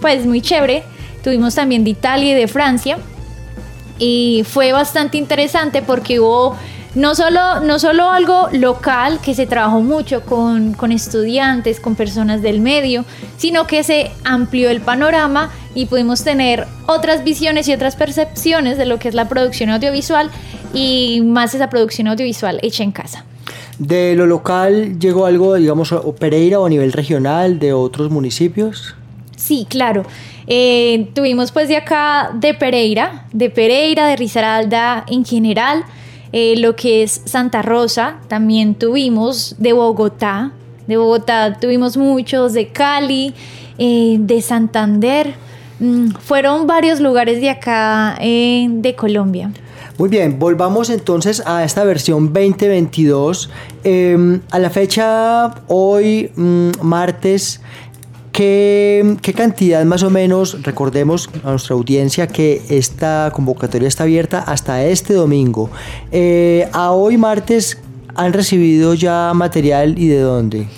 pues 0.00 0.26
muy 0.26 0.40
chévere. 0.40 0.84
Tuvimos 1.22 1.54
también 1.54 1.84
de 1.84 1.90
Italia 1.90 2.32
y 2.32 2.34
de 2.34 2.48
Francia 2.48 2.98
y 3.98 4.44
fue 4.48 4.72
bastante 4.72 5.18
interesante 5.18 5.82
porque 5.82 6.20
hubo 6.20 6.56
no 6.94 7.14
solo, 7.14 7.60
no 7.60 7.78
solo 7.78 8.10
algo 8.10 8.48
local 8.52 9.20
que 9.20 9.34
se 9.34 9.46
trabajó 9.46 9.80
mucho 9.80 10.22
con, 10.22 10.72
con, 10.72 10.92
estudiantes, 10.92 11.80
con 11.80 11.94
personas 11.94 12.42
del 12.42 12.60
medio, 12.60 13.04
sino 13.36 13.66
que 13.66 13.82
se 13.82 14.10
amplió 14.24 14.70
el 14.70 14.80
panorama 14.80 15.50
y 15.74 15.86
pudimos 15.86 16.24
tener 16.24 16.66
otras 16.86 17.24
visiones 17.24 17.68
y 17.68 17.74
otras 17.74 17.96
percepciones 17.96 18.78
de 18.78 18.86
lo 18.86 18.98
que 18.98 19.08
es 19.08 19.14
la 19.14 19.28
producción 19.28 19.70
audiovisual 19.70 20.30
y 20.72 21.20
más 21.24 21.54
esa 21.54 21.70
producción 21.70 22.08
audiovisual 22.08 22.58
hecha 22.62 22.82
en 22.82 22.92
casa. 22.92 23.24
¿De 23.78 24.16
lo 24.16 24.26
local 24.26 24.98
llegó 24.98 25.26
algo, 25.26 25.54
digamos, 25.54 25.92
o 25.92 26.14
Pereira 26.16 26.58
o 26.58 26.66
a 26.66 26.68
nivel 26.68 26.92
regional 26.92 27.60
de 27.60 27.72
otros 27.72 28.10
municipios? 28.10 28.96
Sí, 29.36 29.66
claro. 29.68 30.04
Eh, 30.48 31.10
tuvimos 31.14 31.52
pues 31.52 31.68
de 31.68 31.76
acá 31.76 32.30
de 32.34 32.54
Pereira, 32.54 33.26
de 33.32 33.50
Pereira, 33.50 34.06
de 34.06 34.16
Risaralda 34.16 35.04
en 35.06 35.24
general. 35.24 35.84
Eh, 36.32 36.54
lo 36.58 36.76
que 36.76 37.02
es 37.02 37.22
Santa 37.24 37.62
Rosa, 37.62 38.18
también 38.28 38.74
tuvimos 38.74 39.54
de 39.58 39.72
Bogotá, 39.72 40.52
de 40.86 40.96
Bogotá 40.96 41.58
tuvimos 41.60 41.96
muchos, 41.96 42.52
de 42.52 42.68
Cali, 42.68 43.34
eh, 43.78 44.16
de 44.18 44.42
Santander, 44.42 45.34
mm, 45.80 46.10
fueron 46.20 46.66
varios 46.66 47.00
lugares 47.00 47.40
de 47.40 47.50
acá 47.50 48.16
eh, 48.20 48.66
de 48.70 48.94
Colombia. 48.94 49.50
Muy 49.98 50.08
bien, 50.08 50.38
volvamos 50.38 50.90
entonces 50.90 51.42
a 51.44 51.64
esta 51.64 51.82
versión 51.82 52.32
2022. 52.32 53.50
Em, 53.82 54.40
a 54.50 54.60
la 54.60 54.70
fecha, 54.70 55.52
hoy, 55.66 56.30
mm, 56.36 56.70
martes, 56.82 57.60
¿Qué, 58.32 59.34
cantidad 59.36 59.84
más 59.84 60.02
o 60.02 60.10
menos, 60.10 60.62
recordemos 60.62 61.28
a 61.44 61.50
nuestra 61.50 61.74
audiencia 61.74 62.26
que 62.26 62.62
esta 62.68 63.32
convocatoria 63.34 63.88
está 63.88 64.04
abierta 64.04 64.40
hasta 64.40 64.84
este 64.84 65.14
domingo? 65.14 65.70
Eh, 66.12 66.68
a 66.72 66.92
hoy 66.92 67.16
martes, 67.16 67.78
¿han 68.14 68.32
recibido 68.32 68.94
ya 68.94 69.32
material 69.34 69.98
y 69.98 70.08
de 70.08 70.20
dónde? 70.20 70.68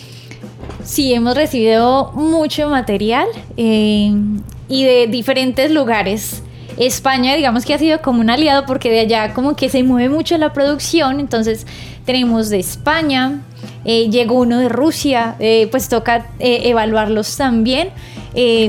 Sí, 0.84 1.12
hemos 1.12 1.36
recibido 1.36 2.12
mucho 2.12 2.68
material 2.68 3.26
eh, 3.56 4.12
y 4.68 4.84
de 4.84 5.06
diferentes 5.08 5.70
lugares. 5.70 6.42
España, 6.78 7.36
digamos 7.36 7.66
que 7.66 7.74
ha 7.74 7.78
sido 7.78 8.00
como 8.00 8.20
un 8.20 8.30
aliado 8.30 8.64
porque 8.64 8.90
de 8.90 9.00
allá 9.00 9.34
como 9.34 9.54
que 9.54 9.68
se 9.68 9.82
mueve 9.82 10.08
mucho 10.08 10.38
la 10.38 10.52
producción, 10.52 11.20
entonces 11.20 11.66
tenemos 12.06 12.48
de 12.48 12.58
España, 12.58 13.42
eh, 13.84 14.10
llegó 14.10 14.34
uno 14.34 14.58
de 14.58 14.68
Rusia, 14.68 15.36
eh, 15.38 15.68
pues 15.70 15.88
toca 15.88 16.26
eh, 16.38 16.62
evaluarlos 16.64 17.36
también. 17.36 17.90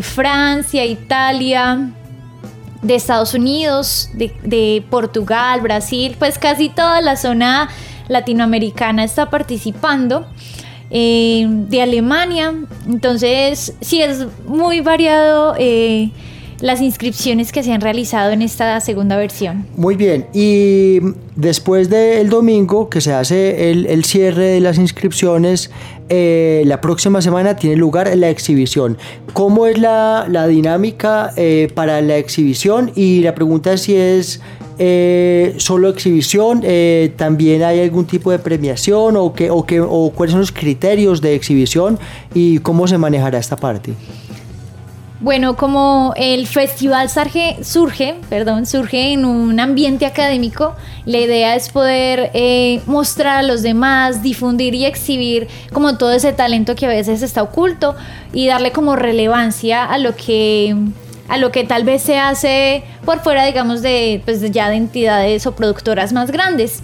Francia, 0.02 0.86
Italia, 0.86 1.92
de 2.82 2.96
Estados 2.96 3.36
Unidos, 3.36 4.10
de, 4.14 4.84
Portugal, 4.90 5.62
Brasil, 5.62 6.16
pues 6.18 6.40
casi 6.40 6.70
toda 6.70 7.00
la 7.02 7.16
zona 7.16 7.70
latinoamericana 8.08 9.04
está 9.04 9.30
participando. 9.30 10.26
de 10.90 11.80
Alemania, 11.82 12.54
entonces 12.88 13.76
sí 13.82 14.02
es 14.02 14.26
muy 14.46 14.82
variado 14.82 15.56
las 16.62 16.80
inscripciones 16.80 17.52
que 17.52 17.64
se 17.64 17.74
han 17.74 17.82
realizado 17.82 18.32
en 18.32 18.42
esta 18.42 18.80
segunda 18.80 19.18
versión. 19.18 19.66
Muy 19.76 19.96
bien, 19.96 20.28
y 20.34 21.00
después 21.36 21.90
del 21.90 22.30
domingo 22.30 22.90
que 22.90 23.02
se 23.02 23.14
hace 23.14 23.72
el, 23.72 24.06
cierre 24.06 24.46
de 24.46 24.60
las 24.62 24.78
inscripciones, 24.78 25.72
eh, 26.10 26.64
la 26.66 26.80
próxima 26.80 27.22
semana 27.22 27.56
tiene 27.56 27.76
lugar 27.76 28.16
la 28.16 28.30
exhibición. 28.30 28.98
¿Cómo 29.34 29.66
es 29.66 29.80
la, 29.80 30.28
dinámica 30.48 31.34
eh, 31.36 31.70
para 31.74 32.00
la 32.02 32.18
exhibición? 32.18 32.92
Y 32.96 33.22
la 33.22 33.34
pregunta 33.34 33.74
es 33.74 33.82
si 33.82 33.96
es 33.96 34.42
eh, 34.78 35.56
solo 35.58 35.90
exhibición, 35.90 36.64
también 37.16 37.64
hay 37.64 37.80
algún 37.82 38.06
tipo 38.06 38.32
de 38.32 38.38
premiación 38.38 39.18
o, 39.18 39.34
que, 39.34 39.50
o, 39.50 39.66
que, 39.66 39.80
o 39.82 40.12
cuáles 40.16 40.32
son 40.32 40.42
los 40.42 40.52
criterios 40.52 41.22
de 41.22 41.34
exhibición 41.34 41.98
y 42.36 42.60
cómo 42.60 42.88
se 42.88 43.00
manejará 43.00 43.40
esta 43.40 43.56
parte. 43.56 43.94
Bueno, 45.22 45.56
como 45.56 46.16
el 46.18 46.48
festival 46.48 47.08
surge, 47.08 47.64
surge, 47.64 48.16
perdón, 48.28 48.66
surge 48.66 49.14
en 49.14 49.24
un 49.24 49.60
ambiente 49.60 50.08
académico, 50.08 50.76
la 51.06 51.20
idea 51.20 51.56
es 51.56 51.70
poder 51.70 52.32
eh, 52.34 52.82
mostrar 52.88 53.38
a 53.38 53.44
los 53.44 53.62
demás, 53.62 54.24
difundir 54.24 54.74
y 54.74 54.86
exhibir 54.86 55.48
como 55.72 55.96
todo 56.00 56.12
ese 56.12 56.34
talento 56.34 56.74
que 56.74 56.88
a 56.88 56.90
veces 56.90 57.22
está 57.22 57.44
oculto 57.44 57.96
y 58.34 58.48
darle 58.48 58.72
como 58.72 58.96
relevancia 58.96 59.86
a 59.86 60.00
lo 60.00 60.16
que 60.16 60.76
a 61.30 61.38
lo 61.38 61.52
que 61.52 61.66
tal 61.66 61.84
vez 61.84 62.02
se 62.02 62.18
hace 62.18 62.84
por 63.06 63.20
fuera, 63.20 63.46
digamos, 63.46 63.84
de 63.84 64.24
pues 64.26 64.42
ya 64.52 64.70
de 64.70 64.76
entidades 64.76 65.46
o 65.46 65.52
productoras 65.52 66.14
más 66.14 66.32
grandes. 66.32 66.82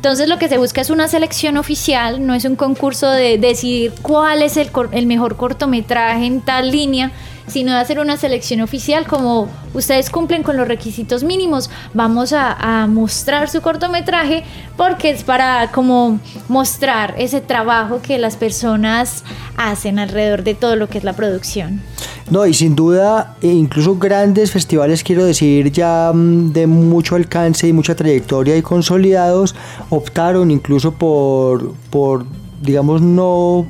Entonces 0.00 0.28
lo 0.28 0.38
que 0.38 0.48
se 0.48 0.56
busca 0.56 0.80
es 0.80 0.88
una 0.88 1.08
selección 1.08 1.56
oficial, 1.56 2.26
no 2.26 2.34
es 2.34 2.44
un 2.44 2.56
concurso 2.56 3.10
de 3.10 3.36
decidir 3.36 3.92
cuál 4.00 4.42
es 4.42 4.56
el, 4.56 4.70
el 4.92 5.06
mejor 5.06 5.36
cortometraje 5.36 6.24
en 6.24 6.40
tal 6.40 6.70
línea, 6.70 7.12
sino 7.50 7.72
de 7.72 7.78
hacer 7.78 7.98
una 7.98 8.16
selección 8.16 8.60
oficial 8.60 9.06
como 9.06 9.48
ustedes 9.74 10.10
cumplen 10.10 10.42
con 10.42 10.56
los 10.56 10.66
requisitos 10.66 11.22
mínimos, 11.24 11.70
vamos 11.94 12.32
a, 12.32 12.86
mostrar 12.88 13.48
su 13.48 13.60
cortometraje 13.60 14.44
porque 14.76 15.10
es 15.10 15.22
para 15.22 15.70
como 15.72 16.18
mostrar 16.48 17.14
ese 17.18 17.40
trabajo 17.40 18.00
que 18.00 18.18
las 18.18 18.36
personas 18.36 19.24
hacen 19.56 19.98
alrededor 19.98 20.44
de 20.44 20.54
todo 20.54 20.76
lo 20.76 20.88
que 20.88 20.98
es 20.98 21.04
la 21.04 21.12
producción. 21.12 21.82
No, 22.30 22.46
y 22.46 22.54
sin 22.54 22.76
duda, 22.76 23.36
e 23.42 23.48
incluso 23.48 23.96
grandes 23.96 24.52
festivales, 24.52 25.02
quiero 25.02 25.24
decir, 25.24 25.72
ya 25.72 26.12
mm, 26.14 26.52
de 26.52 26.66
mucho 26.66 27.16
alcance 27.16 27.66
y 27.66 27.72
mucha 27.72 27.96
trayectoria 27.96 28.56
y 28.56 28.62
consolidados, 28.62 29.54
optaron 29.90 30.50
incluso 30.50 30.92
por, 30.92 31.74
por 31.90 32.24
digamos, 32.60 33.00
no 33.02 33.66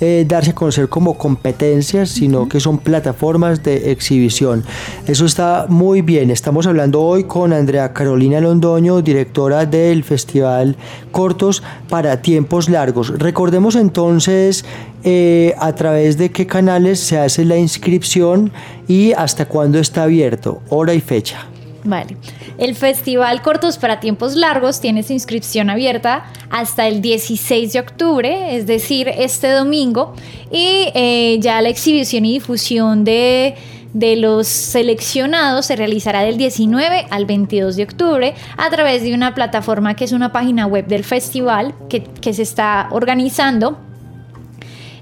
eh, 0.00 0.24
darse 0.26 0.50
a 0.50 0.54
conocer 0.54 0.88
como 0.88 1.16
competencias, 1.16 2.10
sino 2.10 2.48
que 2.48 2.58
son 2.58 2.78
plataformas 2.78 3.62
de 3.62 3.92
exhibición. 3.92 4.64
Eso 5.06 5.26
está 5.26 5.66
muy 5.68 6.02
bien. 6.02 6.30
Estamos 6.30 6.66
hablando 6.66 7.00
hoy 7.00 7.24
con 7.24 7.52
Andrea 7.52 7.92
Carolina 7.92 8.40
Londoño, 8.40 9.00
directora 9.00 9.64
del 9.64 10.02
Festival 10.02 10.76
Cortos 11.12 11.62
para 11.88 12.20
Tiempos 12.20 12.68
Largos. 12.68 13.16
Recordemos 13.18 13.76
entonces 13.76 14.64
eh, 15.04 15.54
a 15.58 15.72
través 15.74 16.18
de 16.18 16.30
qué 16.30 16.46
canales 16.46 16.98
se 16.98 17.18
hace 17.18 17.44
la 17.44 17.56
inscripción 17.56 18.52
y 18.88 19.12
hasta 19.12 19.46
cuándo 19.46 19.78
está 19.78 20.02
abierto, 20.02 20.62
hora 20.68 20.94
y 20.94 21.00
fecha. 21.00 21.51
Vale. 21.84 22.16
El 22.58 22.76
Festival 22.76 23.42
Cortos 23.42 23.76
para 23.76 23.98
Tiempos 23.98 24.36
Largos 24.36 24.80
tiene 24.80 25.02
su 25.02 25.12
inscripción 25.12 25.68
abierta 25.68 26.24
hasta 26.50 26.86
el 26.86 27.02
16 27.02 27.72
de 27.72 27.80
octubre, 27.80 28.56
es 28.56 28.66
decir, 28.66 29.08
este 29.08 29.50
domingo, 29.50 30.14
y 30.52 30.90
eh, 30.94 31.38
ya 31.40 31.60
la 31.60 31.70
exhibición 31.70 32.24
y 32.24 32.34
difusión 32.34 33.02
de, 33.04 33.56
los 33.94 34.46
seleccionados 34.46 35.66
se 35.66 35.76
realizará 35.76 36.22
del 36.22 36.36
19 36.36 37.06
al 37.10 37.26
22 37.26 37.76
de 37.76 37.82
octubre 37.82 38.34
a 38.56 38.70
través 38.70 39.02
de 39.02 39.12
una 39.12 39.34
plataforma 39.34 39.94
que 39.96 40.04
es 40.04 40.12
una 40.12 40.30
página 40.30 40.66
web 40.66 40.86
del 40.86 41.02
festival 41.02 41.74
que, 41.88 42.32
se 42.32 42.42
está 42.42 42.88
organizando. 42.92 43.78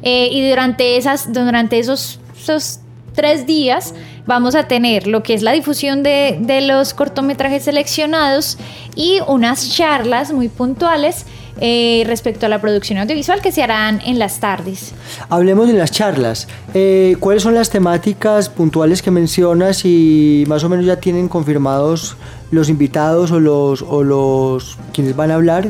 Eh, 0.03 0.31
y 0.33 0.49
durante, 0.49 0.97
esas, 0.97 1.31
durante 1.31 1.79
esos, 1.79 2.21
esos 2.35 2.81
tres 3.15 3.47
días 3.47 3.95
vamos 4.31 4.55
a 4.55 4.69
tener 4.69 5.09
lo 5.09 5.25
que 5.25 5.35
es 5.35 5.43
la 5.43 5.51
difusión 5.51 6.05
de, 6.05 6.39
los 6.63 6.95
cortometrajes 6.95 7.65
seleccionados 7.65 8.59
y 8.95 9.19
unas 9.27 9.75
charlas 9.75 10.33
muy 10.33 10.49
puntuales 10.49 11.27
eh, 11.61 12.05
respecto 12.07 12.47
a 12.47 12.49
la 12.49 12.61
producción 12.61 13.01
audiovisual 13.01 13.43
que 13.43 13.51
se 13.51 13.61
harán 13.65 14.01
en 14.07 14.21
las 14.21 14.39
tardes. 14.39 14.95
Hablemos 15.29 15.67
de 15.67 15.73
las 15.73 15.91
charlas. 15.91 16.47
Eh, 16.75 17.17
¿Cuáles 17.19 17.43
son 17.43 17.57
las 17.57 17.71
temáticas 17.71 18.49
puntuales 18.49 19.03
que 19.03 19.11
mencionas 19.11 19.85
y 19.85 20.45
más 20.47 20.63
o 20.63 20.69
menos 20.69 20.87
ya 20.87 21.01
tienen 21.01 21.27
confirmados 21.27 22.17
los 22.53 22.69
invitados 22.69 23.33
o 23.33 23.41
los, 23.41 23.83
o 23.83 24.05
los 24.05 24.79
quienes 24.93 25.17
van 25.17 25.33
a 25.33 25.35
hablar? 25.35 25.67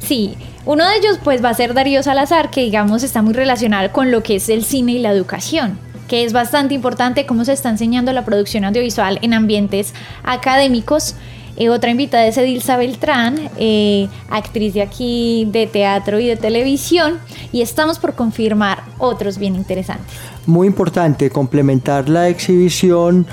Sí, 0.00 0.36
Uno 0.66 0.86
de 0.86 0.96
ellos 0.96 1.18
pues 1.24 1.42
va 1.42 1.48
a 1.48 1.54
ser 1.54 1.72
Darío 1.72 2.02
Salazar, 2.02 2.50
que 2.50 2.60
digamos 2.60 3.02
está 3.02 3.22
muy 3.22 3.32
relacionado 3.32 3.90
con 3.90 4.10
lo 4.10 4.22
que 4.22 4.36
es 4.36 4.50
el 4.50 4.64
cine 4.64 4.92
y 4.92 4.98
la 4.98 5.12
educación 5.12 5.85
que 6.08 6.24
es 6.24 6.32
bastante 6.32 6.74
importante 6.74 7.26
cómo 7.26 7.44
se 7.44 7.52
está 7.52 7.68
enseñando 7.68 8.12
la 8.12 8.24
producción 8.24 8.64
audiovisual 8.64 9.18
en 9.22 9.34
ambientes 9.34 9.94
académicos. 10.22 11.14
Eh, 11.56 11.70
otra 11.70 11.90
invitada 11.90 12.26
es 12.26 12.36
Edilza 12.36 12.76
Beltrán, 12.76 13.48
eh, 13.56 14.08
actriz 14.28 14.74
de 14.74 14.82
aquí 14.82 15.48
de 15.50 15.66
teatro 15.66 16.20
y 16.20 16.26
de 16.26 16.36
televisión, 16.36 17.18
y 17.50 17.62
estamos 17.62 17.98
por 17.98 18.14
confirmar 18.14 18.82
otros 18.98 19.38
bien 19.38 19.54
interesantes. 19.54 20.14
Muy 20.44 20.66
importante 20.66 21.30
complementar 21.30 22.08
la 22.10 22.28
exhibición 22.28 23.26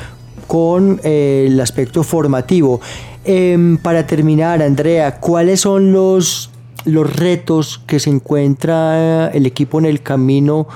con 0.48 1.02
eh, 1.04 1.46
el 1.48 1.60
aspecto 1.60 2.04
formativo. 2.04 2.80
Em, 3.26 3.78
para 3.78 4.08
terminar, 4.08 4.62
Andrea, 4.62 5.20
¿cuáles 5.20 5.62
son 5.62 5.92
los 5.92 6.50
los 6.86 7.16
retos 7.16 7.82
que 7.88 8.00
se 8.00 8.10
encuentra 8.10 9.28
el 9.30 9.46
equipo 9.46 9.80
en 9.80 9.86
el 9.86 10.02
camino. 10.02 10.68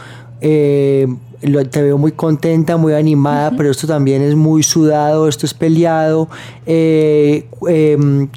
Eh, 1.41 1.65
te 1.65 1.82
veo 1.82 1.97
muy 1.97 2.12
contenta, 2.12 2.78
muy 2.78 2.93
animada, 2.93 3.52
pero 3.52 3.71
esto 3.71 3.88
también 3.88 4.21
es 4.21 4.36
muy 4.36 4.63
sudado, 4.63 5.28
esto 5.28 5.45
es 5.45 5.54
peleado. 5.54 6.30
Eh, 6.65 7.47
em, 7.67 8.28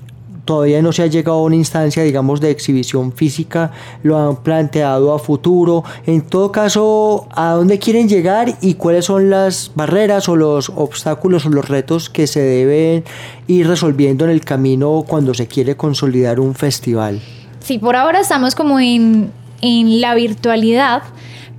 todavía 0.45 0.83
no 0.83 0.93
se 0.93 1.03
ha 1.03 1.07
llegado 1.07 1.39
a 1.39 1.43
una 1.43 1.55
instancia, 1.57 2.03
digamos, 2.03 2.41
de 2.41 2.51
exhibición 2.51 3.13
física, 3.13 3.71
lo 4.03 4.19
han 4.19 4.37
planteado 4.37 5.15
a 5.15 5.19
futuro. 5.19 5.85
En 6.07 6.23
todo 6.23 6.51
caso, 6.51 7.29
¿a 7.31 7.53
dónde 7.53 7.79
quieren 7.79 8.09
llegar 8.09 8.57
y 8.61 8.75
cuáles 8.75 9.05
son 9.05 9.31
las 9.31 9.71
barreras 9.77 10.29
o 10.29 10.35
los 10.35 10.71
obstáculos 10.71 11.47
o 11.47 11.51
los 11.51 11.69
retos 11.69 12.11
que 12.11 12.27
se 12.27 12.41
deben 12.41 13.05
ir 13.47 13.69
resolviendo 13.69 14.25
en 14.25 14.33
el 14.33 14.41
camino 14.41 15.05
cuando 15.07 15.35
se 15.35 15.47
quiere 15.47 15.77
consolidar 15.77 16.41
un 16.41 16.55
festival? 16.55 17.21
Sí, 17.61 17.79
por 17.79 17.95
ahora 17.95 18.21
estamos 18.21 18.55
como 18.55 18.81
en, 18.81 19.31
la 19.63 20.15
virtualidad, 20.15 21.03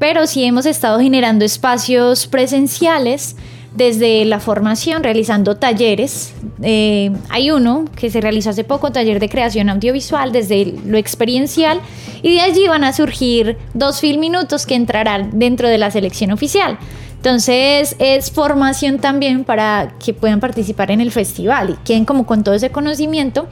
pero 0.01 0.25
sí 0.25 0.43
hemos 0.43 0.65
estado 0.65 0.99
generando 0.99 1.45
espacios 1.45 2.25
presenciales 2.25 3.35
desde 3.75 4.25
la 4.25 4.39
formación, 4.39 5.03
realizando 5.03 5.57
talleres. 5.57 6.33
Eh, 6.63 7.11
hay 7.29 7.51
uno 7.51 7.85
que 7.95 8.09
se 8.09 8.19
realizó 8.19 8.49
hace 8.49 8.63
poco, 8.63 8.91
taller 8.91 9.19
de 9.19 9.29
creación 9.29 9.69
audiovisual, 9.69 10.31
desde 10.31 10.73
lo 10.87 10.97
experiencial, 10.97 11.81
y 12.23 12.33
de 12.33 12.41
allí 12.41 12.67
van 12.67 12.83
a 12.83 12.93
surgir 12.93 13.59
dos 13.75 13.99
film 13.99 14.21
minutos 14.21 14.65
que 14.65 14.73
entrarán 14.73 15.37
dentro 15.37 15.67
de 15.67 15.77
la 15.77 15.91
selección 15.91 16.31
oficial. 16.31 16.79
Entonces 17.17 17.95
es 17.99 18.31
formación 18.31 18.97
también 18.97 19.43
para 19.43 19.93
que 20.03 20.15
puedan 20.15 20.39
participar 20.39 20.89
en 20.89 20.99
el 20.99 21.11
festival 21.11 21.77
y 21.79 21.85
queden 21.85 22.05
como 22.05 22.25
con 22.25 22.43
todo 22.43 22.55
ese 22.55 22.71
conocimiento 22.71 23.47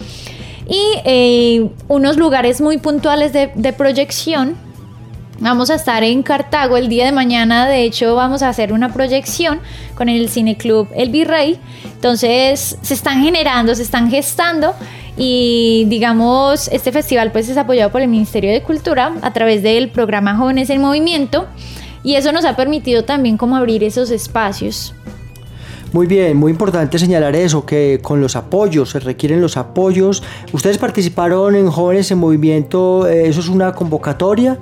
y 0.70 0.82
eh, 1.04 1.70
unos 1.88 2.18
lugares 2.18 2.62
muy 2.62 2.78
puntuales 2.78 3.34
de, 3.34 3.74
proyección. 3.74 4.56
Vamos 5.42 5.70
a 5.70 5.76
estar 5.76 6.04
en 6.04 6.22
Cartago 6.22 6.76
el 6.76 6.90
día 6.90 7.06
de 7.06 7.14
mañana, 7.14 7.66
de 7.66 7.84
hecho 7.84 8.14
vamos 8.14 8.44
a 8.44 8.50
hacer 8.50 8.74
una 8.74 8.92
proyección 8.92 9.62
con 9.96 10.10
el 10.10 10.28
Cineclub 10.30 10.90
El 10.94 11.12
Virrey. 11.12 11.58
Entonces 11.86 12.78
se 12.82 12.94
están 12.94 13.24
generando, 13.24 13.74
se 13.74 13.84
están 13.84 14.12
gestando 14.12 14.74
y 15.16 15.86
digamos 15.88 16.68
este 16.74 16.92
festival 16.92 17.32
pues 17.32 17.48
es 17.48 17.56
apoyado 17.56 17.90
por 17.90 18.02
el 18.02 18.10
Ministerio 18.10 18.52
de 18.52 18.62
Cultura 18.62 19.14
a 19.22 19.32
través 19.32 19.64
del 19.64 19.90
programa 19.90 20.36
Jóvenes 20.36 20.70
en 20.70 20.82
Movimiento 20.82 21.48
y 22.04 22.16
eso 22.16 22.34
nos 22.34 22.44
ha 22.44 22.58
permitido 22.58 23.06
también 23.06 23.38
como 23.38 23.56
abrir 23.56 23.84
esos 23.86 24.12
espacios 24.12 24.94
muy 25.92 26.06
bien, 26.06 26.38
muy 26.38 26.52
importante 26.52 27.00
señalar 27.00 27.36
eso, 27.36 27.66
que 27.66 28.00
con 28.04 28.22
los 28.22 28.36
apoyos, 28.36 28.92
se 28.92 29.00
requieren 29.00 29.42
los 29.42 29.58
apoyos. 29.58 30.22
Ustedes 30.54 30.78
participaron 30.78 31.56
en 31.56 31.68
Jóvenes 31.72 32.12
en 32.12 32.20
Movimiento, 32.20 33.08
eh, 33.08 33.28
¿eso 33.28 33.40
es 33.40 33.50
una 33.50 33.74
convocatoria? 33.74 34.60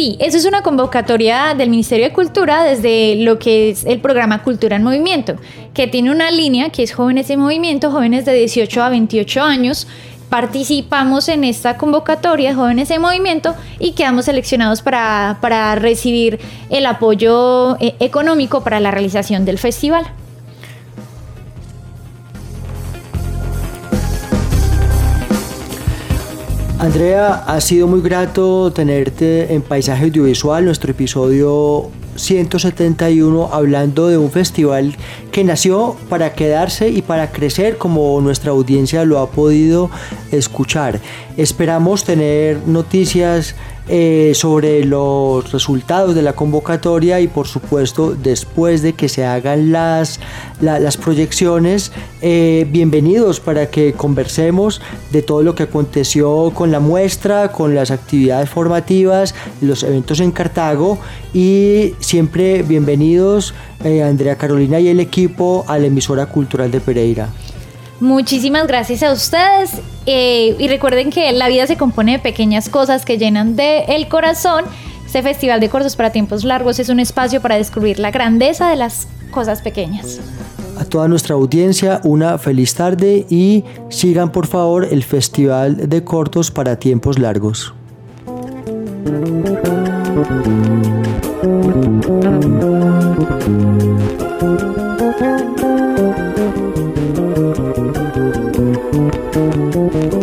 Sí, 0.00 0.16
eso 0.18 0.38
es 0.38 0.46
una 0.46 0.62
convocatoria 0.62 1.52
del 1.52 1.68
Ministerio 1.68 2.06
de 2.06 2.14
Cultura 2.14 2.64
desde 2.64 3.16
lo 3.16 3.38
que 3.38 3.68
es 3.68 3.84
el 3.84 4.00
programa 4.00 4.42
Cultura 4.42 4.76
en 4.76 4.82
Movimiento, 4.82 5.36
que 5.74 5.88
tiene 5.88 6.10
una 6.10 6.30
línea 6.30 6.70
que 6.70 6.82
es 6.82 6.94
Jóvenes 6.94 7.28
en 7.28 7.38
Movimiento, 7.38 7.90
jóvenes 7.90 8.24
de 8.24 8.32
18 8.32 8.82
a 8.82 8.88
28 8.88 9.42
años. 9.42 9.86
Participamos 10.30 11.28
en 11.28 11.44
esta 11.44 11.76
convocatoria 11.76 12.54
Jóvenes 12.54 12.90
en 12.90 13.02
Movimiento 13.02 13.54
y 13.78 13.92
quedamos 13.92 14.24
seleccionados 14.24 14.80
para, 14.80 15.36
para 15.42 15.74
recibir 15.74 16.40
el 16.70 16.86
apoyo 16.86 17.76
eh, 17.78 17.94
económico 18.00 18.64
para 18.64 18.80
la 18.80 18.90
realización 18.90 19.44
del 19.44 19.58
festival. 19.58 20.06
Andrea, 26.80 27.44
ha 27.46 27.60
sido 27.60 27.86
muy 27.86 28.00
grato 28.00 28.72
tenerte 28.72 29.52
en 29.52 29.60
Paisaje 29.60 30.04
Audiovisual, 30.04 30.64
nuestro 30.64 30.92
episodio 30.92 31.90
171, 32.16 33.50
hablando 33.52 34.08
de 34.08 34.16
un 34.16 34.30
festival 34.30 34.96
que 35.30 35.44
nació 35.44 35.98
para 36.08 36.32
quedarse 36.32 36.88
y 36.88 37.02
para 37.02 37.32
crecer 37.32 37.76
como 37.76 38.18
nuestra 38.22 38.52
audiencia 38.52 39.04
lo 39.04 39.18
ha 39.18 39.30
podido 39.30 39.90
escuchar. 40.32 41.00
Esperamos 41.36 42.04
tener 42.04 42.66
noticias 42.66 43.56
eh, 43.92 44.34
sobre 44.36 44.84
los 44.84 45.50
resultados 45.50 46.14
de 46.14 46.22
la 46.22 46.34
convocatoria 46.34 47.18
y 47.18 47.26
por 47.26 47.48
supuesto 47.48 48.14
después 48.14 48.82
de 48.82 48.92
que 48.92 49.08
se 49.08 49.24
hagan 49.24 49.72
las, 49.72 50.20
las 50.60 50.96
proyecciones, 50.96 51.90
eh, 52.22 52.68
bienvenidos 52.70 53.40
para 53.40 53.68
que 53.68 53.92
conversemos 53.92 54.80
de 55.10 55.22
todo 55.22 55.42
lo 55.42 55.56
que 55.56 55.64
aconteció 55.64 56.52
con 56.54 56.70
la 56.70 56.78
muestra, 56.78 57.50
con 57.50 57.74
las 57.74 57.90
actividades 57.90 58.48
formativas, 58.48 59.34
los 59.60 59.82
eventos 59.82 60.20
en 60.20 60.30
Cartago 60.30 61.00
y 61.34 61.94
siempre 61.98 62.62
bienvenidos 62.62 63.54
eh, 63.82 64.04
Andrea 64.04 64.36
Carolina 64.36 64.78
y 64.78 64.86
el 64.86 65.00
equipo 65.00 65.64
a 65.66 65.80
la 65.80 65.86
emisora 65.86 66.26
cultural 66.26 66.70
de 66.70 66.80
Pereira. 66.80 67.28
Muchísimas 68.00 68.66
gracias 68.66 69.02
a 69.02 69.12
ustedes 69.12 69.72
eh, 70.06 70.56
y 70.58 70.68
recuerden 70.68 71.10
que 71.10 71.30
la 71.32 71.48
vida 71.48 71.66
se 71.66 71.76
compone 71.76 72.12
de 72.12 72.18
pequeñas 72.18 72.70
cosas 72.70 73.04
que 73.04 73.18
llenan 73.18 73.56
de 73.56 73.84
el 73.88 74.08
corazón. 74.08 74.64
Este 75.04 75.22
Festival 75.22 75.60
de 75.60 75.68
Cortos 75.68 75.96
para 75.96 76.10
Tiempos 76.10 76.44
Largos 76.44 76.78
es 76.78 76.88
un 76.88 76.98
espacio 76.98 77.42
para 77.42 77.56
descubrir 77.56 77.98
la 77.98 78.10
grandeza 78.10 78.70
de 78.70 78.76
las 78.76 79.06
cosas 79.30 79.60
pequeñas. 79.60 80.18
A 80.78 80.84
toda 80.86 81.08
nuestra 81.08 81.34
audiencia 81.34 82.00
una 82.04 82.38
feliz 82.38 82.74
tarde 82.74 83.26
y 83.28 83.64
sigan 83.90 84.32
por 84.32 84.46
favor 84.46 84.88
el 84.90 85.04
Festival 85.04 85.90
de 85.90 86.02
Cortos 86.02 86.50
para 86.50 86.76
Tiempos 86.76 87.18
Largos. 87.18 87.74
Thank 99.32 100.14
you. 100.14 100.19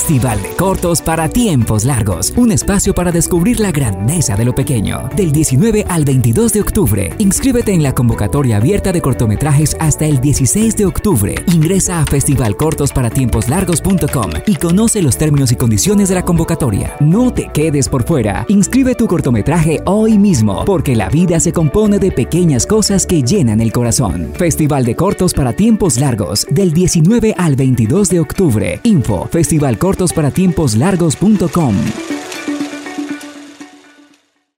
Festival 0.00 0.40
de 0.42 0.48
cortos 0.56 1.02
para 1.02 1.28
tiempos 1.28 1.84
largos. 1.84 2.32
Un 2.34 2.52
espacio 2.52 2.94
para 2.94 3.12
descubrir 3.12 3.60
la 3.60 3.70
grandeza 3.70 4.34
de 4.34 4.46
lo 4.46 4.54
pequeño. 4.54 5.10
Del 5.14 5.30
19 5.30 5.84
al 5.86 6.06
22 6.06 6.54
de 6.54 6.62
octubre. 6.62 7.12
Inscríbete 7.18 7.74
en 7.74 7.82
la 7.82 7.94
convocatoria 7.94 8.56
abierta 8.56 8.92
de 8.92 9.02
cortometrajes 9.02 9.76
hasta 9.78 10.06
el 10.06 10.18
16 10.18 10.78
de 10.78 10.86
octubre. 10.86 11.34
Ingresa 11.48 12.00
a 12.00 12.06
festivalcortosparatiemposlargos.com 12.06 14.30
y 14.46 14.56
conoce 14.56 15.02
los 15.02 15.18
términos 15.18 15.52
y 15.52 15.56
condiciones 15.56 16.08
de 16.08 16.14
la 16.14 16.24
convocatoria. 16.24 16.96
No 17.00 17.30
te 17.30 17.50
quedes 17.52 17.90
por 17.90 18.04
fuera. 18.04 18.46
Inscribe 18.48 18.94
tu 18.94 19.06
cortometraje 19.06 19.82
hoy 19.84 20.16
mismo, 20.16 20.64
porque 20.64 20.96
la 20.96 21.10
vida 21.10 21.40
se 21.40 21.52
compone 21.52 21.98
de 21.98 22.10
pequeñas 22.10 22.66
cosas 22.66 23.04
que 23.04 23.22
llenan 23.22 23.60
el 23.60 23.70
corazón. 23.70 24.30
Festival 24.32 24.86
de 24.86 24.96
cortos 24.96 25.34
para 25.34 25.52
tiempos 25.52 25.98
largos. 25.98 26.46
Del 26.50 26.72
19 26.72 27.34
al 27.36 27.54
22 27.54 28.08
de 28.08 28.20
octubre. 28.20 28.80
Info 28.84 29.28
Festival 29.30 29.76
cortos 29.76 29.89
para 30.12 30.30
tiempos 30.30 30.76
largos.com. 30.76 32.19